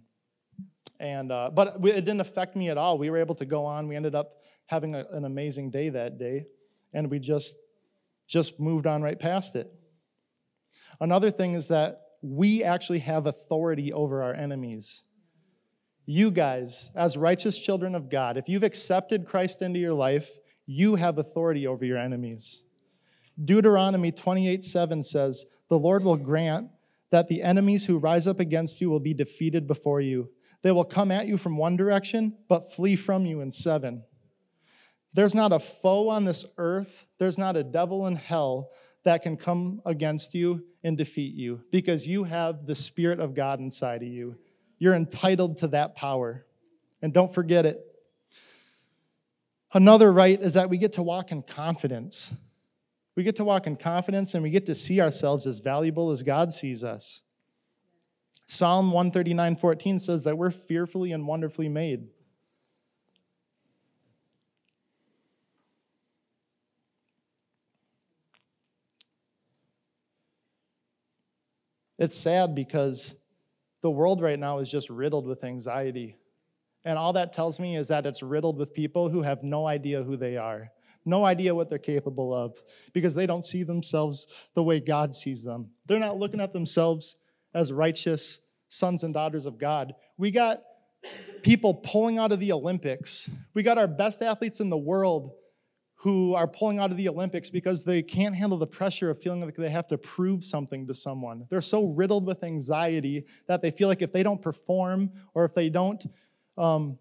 [1.01, 2.99] and uh, but it didn't affect me at all.
[2.99, 3.89] We were able to go on.
[3.89, 6.45] We ended up having a, an amazing day that day,
[6.93, 7.55] and we just
[8.29, 9.73] just moved on right past it.
[11.01, 15.03] Another thing is that we actually have authority over our enemies.
[16.05, 20.29] You guys, as righteous children of God, if you've accepted Christ into your life,
[20.67, 22.63] you have authority over your enemies.
[23.43, 26.69] Deuteronomy 28 7 says, The Lord will grant
[27.11, 30.31] that the enemies who rise up against you will be defeated before you.
[30.63, 34.05] They will come at you from one direction, but flee from you in seven.
[35.13, 38.71] There's not a foe on this earth, there's not a devil in hell
[39.05, 43.59] that can come against you and defeat you because you have the Spirit of God
[43.59, 44.37] inside of you.
[44.79, 46.45] You're entitled to that power.
[47.03, 47.81] And don't forget it.
[49.73, 52.33] Another right is that we get to walk in confidence.
[53.17, 56.23] We get to walk in confidence and we get to see ourselves as valuable as
[56.23, 57.23] God sees us.
[58.47, 62.09] Psalm 139 14 says that we're fearfully and wonderfully made.
[71.99, 73.15] It's sad because
[73.83, 76.17] the world right now is just riddled with anxiety.
[76.85, 80.03] And all that tells me is that it's riddled with people who have no idea
[80.03, 80.71] who they are
[81.11, 82.55] no idea what they're capable of
[82.95, 85.71] because they don't see themselves the way God sees them.
[85.87, 87.17] They're not looking at themselves
[87.53, 89.95] as righteous sons and daughters of God.
[90.17, 90.63] We got
[91.43, 93.29] people pulling out of the Olympics.
[93.55, 95.33] We got our best athletes in the world
[95.97, 99.41] who are pulling out of the Olympics because they can't handle the pressure of feeling
[99.41, 101.45] like they have to prove something to someone.
[101.51, 105.55] They're so riddled with anxiety that they feel like if they don't perform or if
[105.55, 106.03] they don't,
[106.57, 106.99] um,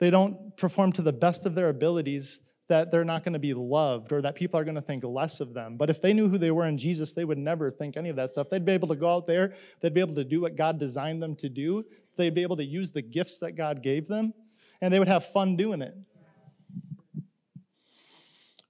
[0.00, 3.54] they don't perform to the best of their abilities, that they're not going to be
[3.54, 5.76] loved or that people are going to think less of them.
[5.76, 8.16] But if they knew who they were in Jesus, they would never think any of
[8.16, 8.48] that stuff.
[8.50, 11.22] They'd be able to go out there, they'd be able to do what God designed
[11.22, 11.84] them to do,
[12.16, 14.34] they'd be able to use the gifts that God gave them,
[14.80, 15.96] and they would have fun doing it.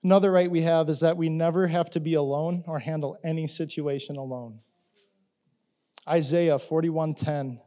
[0.03, 3.49] Another right we have is that we never have to be alone or handle any
[3.49, 4.61] situation alone.
[6.09, 7.61] Isaiah 41:10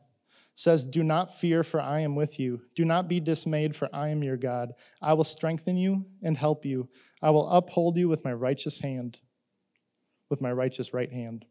[0.55, 2.61] says, Do not fear, for I am with you.
[2.75, 4.73] Do not be dismayed, for I am your God.
[5.01, 6.89] I will strengthen you and help you.
[7.21, 9.17] I will uphold you with my righteous hand,
[10.29, 11.45] with my righteous right hand.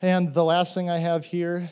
[0.00, 1.70] And the last thing I have here,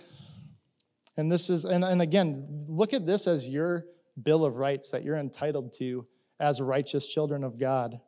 [1.16, 3.86] and this is, and, and again, look at this as your
[4.22, 6.06] bill of rights that you're entitled to
[6.40, 8.00] as righteous children of God.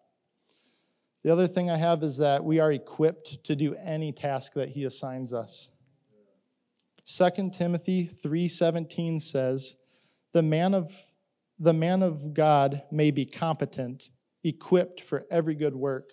[1.22, 4.70] The other thing I have is that we are equipped to do any task that
[4.70, 5.68] He assigns us.
[7.08, 9.74] 2 Timothy 3:17 says,
[10.32, 10.94] "The man of
[11.58, 14.10] the man of God may be competent,
[14.44, 16.12] equipped for every good work."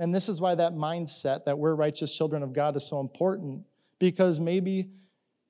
[0.00, 3.64] And this is why that mindset that we're righteous children of God is so important
[4.00, 4.90] because maybe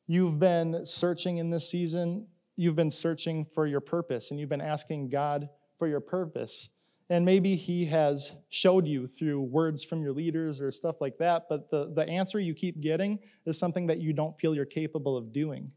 [0.07, 4.61] you've been searching in this season, you've been searching for your purpose and you've been
[4.61, 6.69] asking God for your purpose.
[7.11, 11.47] And maybe he has showed you through words from your leaders or stuff like that,
[11.49, 15.17] but the, the answer you keep getting is something that you don't feel you're capable
[15.17, 15.73] of doing.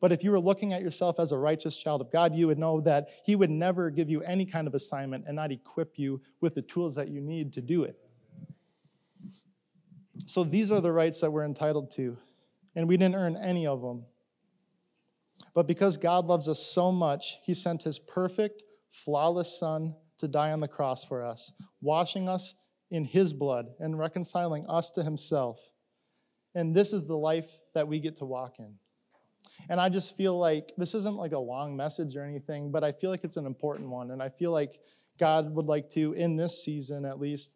[0.00, 2.58] But if you were looking at yourself as a righteous child of God, you would
[2.58, 6.22] know that He would never give you any kind of assignment and not equip you
[6.40, 7.98] with the tools that you need to do it.
[10.24, 12.16] So these are the rights that we're entitled to,
[12.74, 14.04] and we didn't earn any of them.
[15.52, 20.52] But because God loves us so much, He sent His perfect, flawless Son to die
[20.52, 22.54] on the cross for us, washing us
[22.90, 25.58] in His blood and reconciling us to Himself.
[26.54, 28.74] And this is the life that we get to walk in.
[29.68, 32.92] And I just feel like this isn't like a long message or anything, but I
[32.92, 34.10] feel like it's an important one.
[34.10, 34.80] And I feel like
[35.18, 37.50] God would like to, in this season at least,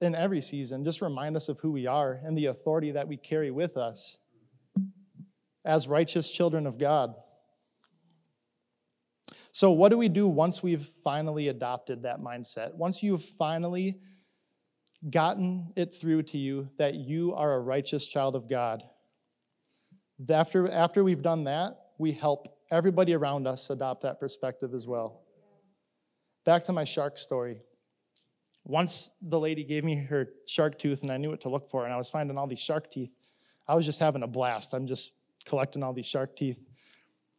[0.00, 3.18] in every season, just remind us of who we are and the authority that we
[3.18, 4.16] carry with us
[5.64, 7.14] as righteous children of God.
[9.52, 12.74] So, what do we do once we've finally adopted that mindset?
[12.74, 13.98] Once you've finally
[15.08, 18.82] gotten it through to you that you are a righteous child of God?
[20.28, 25.22] After, after we've done that, we help everybody around us adopt that perspective as well.
[26.44, 27.60] Back to my shark story.
[28.64, 31.84] Once the lady gave me her shark tooth and I knew what to look for,
[31.84, 33.10] and I was finding all these shark teeth,
[33.66, 34.74] I was just having a blast.
[34.74, 35.12] I'm just
[35.44, 36.58] collecting all these shark teeth.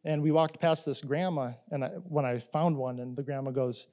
[0.03, 3.51] And we walked past this grandma, and I, when I found one, and the grandma
[3.51, 3.87] goes,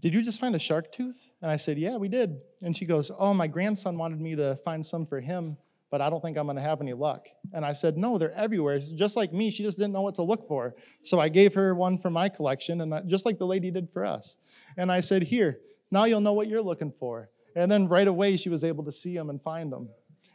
[0.00, 1.18] Did you just find a shark tooth?
[1.40, 2.42] And I said, Yeah, we did.
[2.62, 5.56] And she goes, Oh, my grandson wanted me to find some for him
[5.92, 7.28] but I don't think I'm going to have any luck.
[7.52, 8.78] And I said, No, they're everywhere.
[8.78, 10.74] Just like me, she just didn't know what to look for.
[11.02, 13.90] So I gave her one for my collection, and I, just like the lady did
[13.92, 14.38] for us.
[14.78, 15.60] And I said, Here,
[15.90, 17.28] now you'll know what you're looking for.
[17.54, 19.90] And then right away, she was able to see them and find them.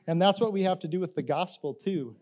[0.05, 2.15] And that's what we have to do with the gospel, too.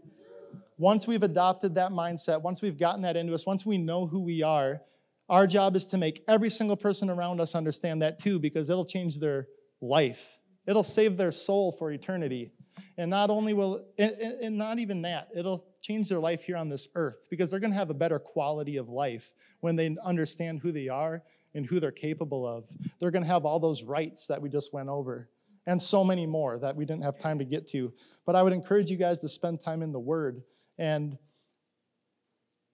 [0.77, 4.19] Once we've adopted that mindset, once we've gotten that into us, once we know who
[4.19, 4.81] we are,
[5.29, 8.85] our job is to make every single person around us understand that too, because it'll
[8.85, 9.47] change their
[9.81, 10.37] life.
[10.67, 12.51] It'll save their soul for eternity.
[12.97, 16.69] And not only will, and, and not even that, it'll change their life here on
[16.69, 20.59] this earth because they're going to have a better quality of life when they understand
[20.59, 21.23] who they are
[21.53, 22.65] and who they're capable of.
[22.99, 25.29] They're going to have all those rights that we just went over
[25.67, 27.91] and so many more that we didn't have time to get to.
[28.25, 30.43] But I would encourage you guys to spend time in the Word.
[30.77, 31.17] And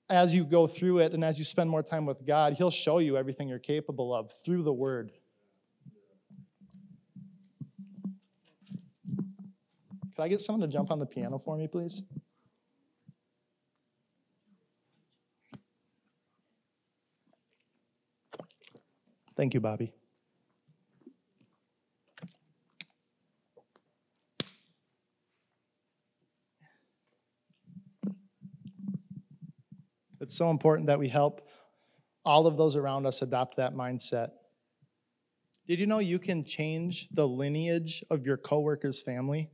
[0.10, 2.97] as you go through it and as you spend more time with God, He'll show
[2.99, 5.12] you everything you're capable of through the Word.
[10.16, 12.02] Could I get someone to jump on the piano for me, please?
[19.36, 19.93] Thank you, Bobby.
[30.22, 31.47] It's so important that we help
[32.24, 34.30] all of those around us adopt that mindset.
[35.67, 39.49] Did you know you can change the lineage of your coworker's family?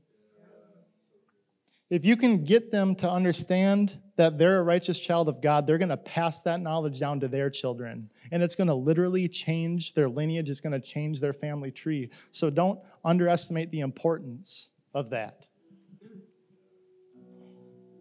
[1.89, 5.77] If you can get them to understand that they're a righteous child of God, they're
[5.77, 8.09] going to pass that knowledge down to their children.
[8.29, 12.09] And it's going to literally change their lineage, it's going to change their family tree.
[12.31, 15.45] So don't underestimate the importance of that.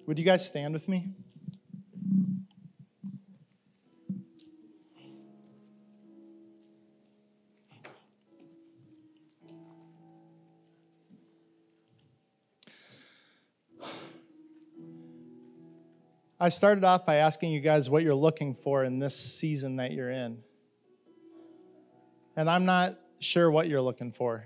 [0.06, 1.14] Would you guys stand with me?
[16.39, 19.93] I started off by asking you guys what you're looking for in this season that
[19.93, 20.37] you're in.
[22.37, 24.45] And I'm not sure what you're looking for.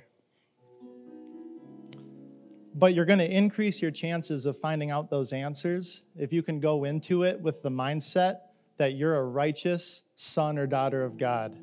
[2.77, 6.61] But you're going to increase your chances of finding out those answers if you can
[6.61, 8.43] go into it with the mindset
[8.77, 11.59] that you're a righteous son or daughter of God.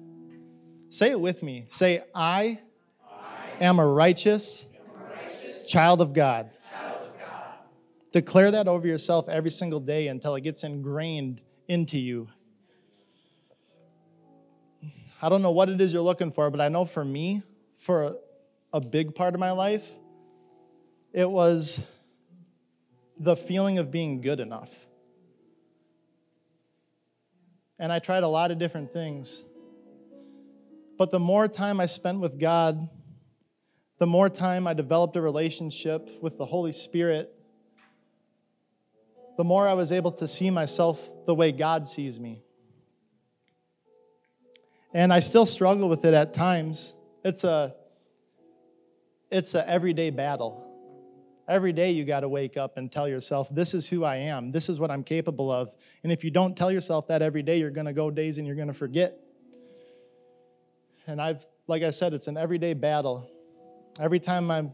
[0.90, 1.68] Say it with me.
[1.70, 2.60] Say, I,
[3.10, 4.66] I am a am a righteous
[5.70, 6.50] child of God.
[8.18, 12.28] Declare that over yourself every single day until it gets ingrained into you.
[15.22, 17.44] I don't know what it is you're looking for, but I know for me,
[17.78, 18.16] for
[18.74, 19.88] a, big part of my life,
[21.14, 21.80] it was
[23.20, 24.72] the feeling of being good enough.
[27.78, 29.44] And I tried a lot of different things.
[30.98, 32.90] But the more time I spent with God,
[34.00, 37.37] the more time I developed a relationship with the Holy Spirit,
[39.38, 42.44] the more I was able to see myself the way God sees me.
[44.94, 46.94] And I still struggle with it at times.
[47.24, 47.76] It's a
[49.30, 50.64] it's an everyday battle.
[51.48, 54.52] Every day you got to wake up and tell yourself, this is who I am.
[54.52, 55.72] This is what I'm capable of.
[56.04, 58.48] And if you don't tell yourself that every day, you're going to go days and
[58.48, 59.18] you're going to forget.
[61.08, 63.30] and I've, like I said, it's an everyday battle.
[64.00, 64.70] Every time I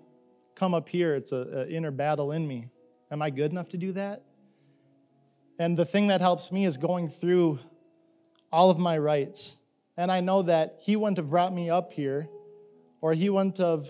[0.56, 2.70] come up here, it's an inner battle in me.
[3.12, 4.24] Am I good enough to do that?
[5.60, 7.60] And the thing that helps me is going through
[8.52, 9.56] all of my rights.
[9.98, 12.28] And I know that He wouldn't have brought me up here,
[13.02, 13.88] or He wouldn't have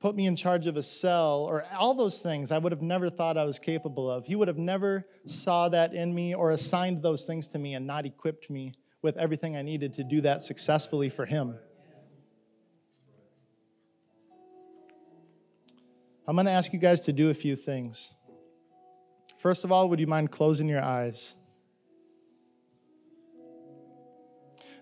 [0.00, 3.08] put me in charge of a cell, or all those things I would have never
[3.08, 4.26] thought I was capable of.
[4.26, 7.86] He would have never saw that in me or assigned those things to me and
[7.86, 11.58] not equipped me with everything I needed to do that successfully for Him.
[16.26, 18.10] I'm going to ask you guys to do a few things.
[19.44, 21.34] First of all, would you mind closing your eyes?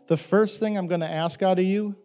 [0.07, 1.97] The first thing I'm going to ask out of you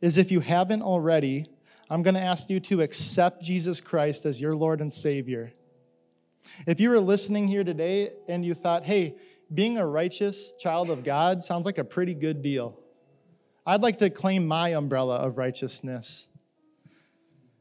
[0.00, 1.44] is if you haven't already,
[1.90, 5.52] I'm going to ask you to accept Jesus Christ as your Lord and Savior.
[6.66, 9.16] If you were listening here today and you thought, hey,
[9.52, 12.80] being a righteous child of God sounds like a pretty good deal,
[13.66, 16.26] I'd like to claim my umbrella of righteousness.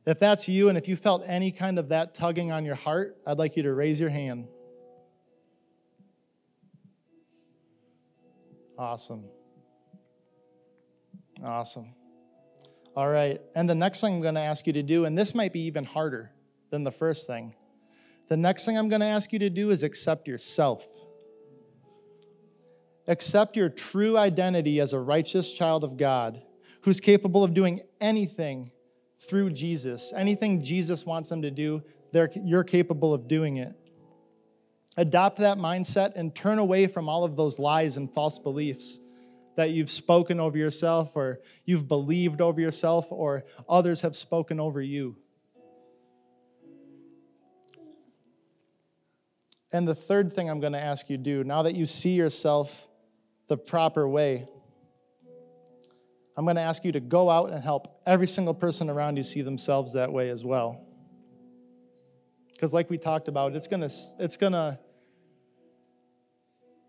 [0.05, 3.17] If that's you, and if you felt any kind of that tugging on your heart,
[3.25, 4.47] I'd like you to raise your hand.
[8.79, 9.25] Awesome.
[11.43, 11.93] Awesome.
[12.95, 13.39] All right.
[13.53, 15.61] And the next thing I'm going to ask you to do, and this might be
[15.61, 16.31] even harder
[16.71, 17.53] than the first thing,
[18.27, 20.87] the next thing I'm going to ask you to do is accept yourself.
[23.07, 26.41] Accept your true identity as a righteous child of God
[26.81, 28.71] who's capable of doing anything
[29.27, 30.13] through Jesus.
[30.15, 31.81] Anything Jesus wants them to do,
[32.13, 33.75] you're capable of doing it.
[34.97, 38.99] Adopt that mindset and turn away from all of those lies and false beliefs
[39.55, 44.81] that you've spoken over yourself or you've believed over yourself or others have spoken over
[44.81, 45.15] you.
[49.71, 52.11] And the third thing I'm going to ask you to do, now that you see
[52.11, 52.87] yourself
[53.47, 54.47] the proper way,
[56.37, 59.23] I'm going to ask you to go out and help every single person around you
[59.23, 60.85] see themselves that way as well.
[62.51, 64.79] Because, like we talked about, it's going to, it's going to,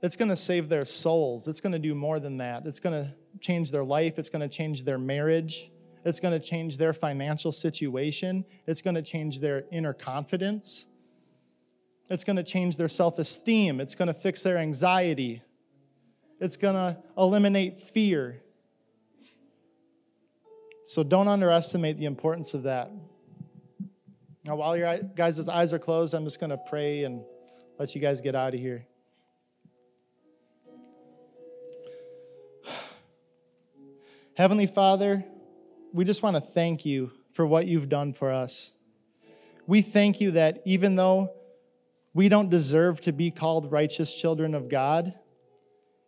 [0.02, 1.48] it's going to save their souls.
[1.48, 2.66] It's going to do more than that.
[2.66, 4.18] It's going to change their life.
[4.18, 5.70] It's going to change their marriage.
[6.04, 8.44] It's going to change their financial situation.
[8.66, 10.86] It's going to change their inner confidence.
[12.10, 13.80] It's going to change their self esteem.
[13.80, 15.42] It's going to fix their anxiety.
[16.40, 18.42] It's going to eliminate fear.
[20.84, 22.90] So don't underestimate the importance of that.
[24.44, 27.22] Now, while your guys' eyes are closed, I'm just going to pray and
[27.78, 28.84] let you guys get out of here.
[34.34, 35.24] Heavenly Father,
[35.92, 38.72] we just want to thank you for what you've done for us.
[39.66, 41.32] We thank you that even though
[42.12, 45.14] we don't deserve to be called righteous children of God,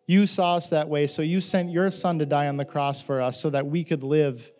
[0.06, 3.00] you saw us that way, so you sent your son to die on the cross
[3.00, 4.50] for us so that we could live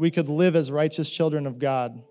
[0.00, 2.02] we could live as righteous children of God.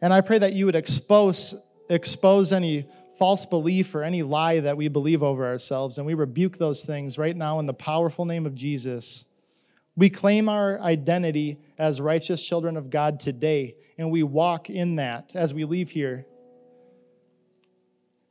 [0.00, 1.54] And I pray that you would expose,
[1.90, 6.56] expose any false belief or any lie that we believe over ourselves, and we rebuke
[6.56, 9.26] those things right now in the powerful name of Jesus.
[9.94, 15.32] We claim our identity as righteous children of God today, and we walk in that
[15.34, 16.24] as we leave here.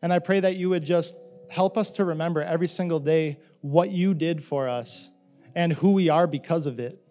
[0.02, 1.16] And I pray that you would just
[1.52, 5.12] help us to remember every single day what you did for us
[5.56, 7.02] and who we are because of it.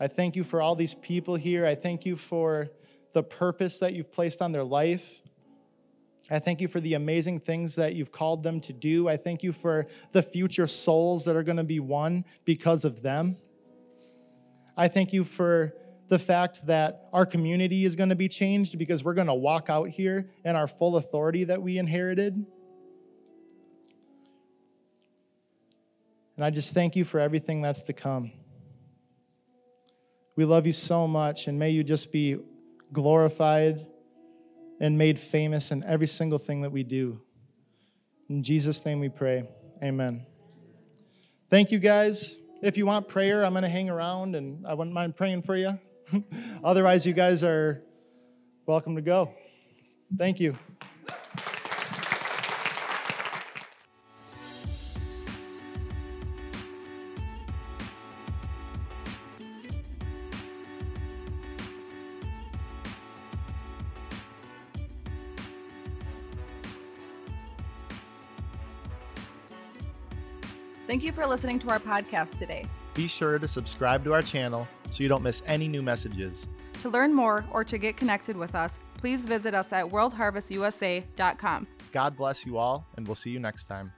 [0.00, 1.64] I thank you for all these people here.
[1.64, 2.68] I thank you for
[3.12, 5.22] the purpose that you've placed on their life.
[6.30, 9.08] I thank you for the amazing things that you've called them to do.
[9.08, 13.00] I thank you for the future souls that are going to be won because of
[13.00, 13.36] them.
[14.76, 15.72] I thank you for
[16.08, 19.70] the fact that our community is going to be changed because we're going to walk
[19.70, 22.44] out here in our full authority that we inherited.
[26.36, 28.30] And I just thank you for everything that's to come.
[30.36, 32.36] We love you so much, and may you just be
[32.92, 33.86] glorified
[34.80, 37.20] and made famous in every single thing that we do.
[38.28, 39.48] In Jesus' name we pray.
[39.82, 40.26] Amen.
[41.48, 42.36] Thank you, guys.
[42.62, 45.56] If you want prayer, I'm going to hang around and I wouldn't mind praying for
[45.56, 45.78] you.
[46.64, 47.82] Otherwise, you guys are
[48.66, 49.32] welcome to go.
[50.18, 50.58] Thank you.
[70.96, 72.64] Thank you for listening to our podcast today.
[72.94, 76.46] Be sure to subscribe to our channel so you don't miss any new messages.
[76.80, 81.66] To learn more or to get connected with us, please visit us at worldharvestusa.com.
[81.92, 83.92] God bless you all, and we'll see you next time.